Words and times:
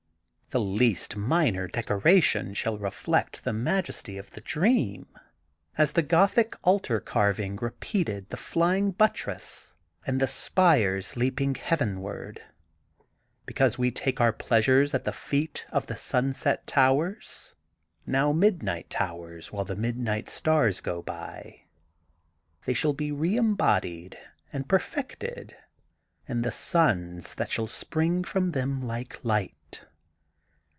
"The 0.53 0.59
least 0.59 1.15
minor 1.15 1.65
decoration 1.69 2.53
shall 2.55 2.77
reflect 2.77 3.45
the 3.45 3.53
majesty 3.53 4.17
of 4.17 4.31
the 4.31 4.41
dream, 4.41 5.07
as 5.77 5.93
the 5.93 6.01
Gothic 6.01 6.57
altar 6.61 6.99
carving 6.99 7.55
repeated 7.55 8.27
the 8.27 8.35
flying 8.35 8.91
buttress 8.91 9.73
and 10.05 10.19
the 10.19 10.27
spires 10.27 11.15
leaping 11.15 11.55
heavenward. 11.55 12.41
Because 13.45 13.77
we 13.77 13.91
take 13.91 14.19
our 14.19 14.33
pleasure 14.33 14.85
at 14.91 15.05
the 15.05 15.13
feet 15.13 15.65
of 15.71 15.87
the 15.87 15.95
Sunset 15.95 16.67
Towers, 16.67 17.55
now 18.05 18.33
* 18.33 18.33
midnight 18.33 18.89
tow 18.89 19.23
ers' 19.23 19.53
while 19.53 19.63
the 19.63 19.77
midnight 19.77 20.27
stars 20.27 20.81
go 20.81 21.01
by, 21.01 21.61
they 22.65 22.73
shall 22.73 22.91
be 22.91 23.09
reembodied 23.13 24.17
and 24.51 24.67
perfected 24.67 25.55
in 26.27 26.41
the 26.41 26.51
sons 26.51 27.35
that 27.35 27.49
shall 27.49 27.67
spring 27.67 28.21
from 28.25 28.51
them 28.51 28.81
like 28.81 29.17
light. 29.23 29.55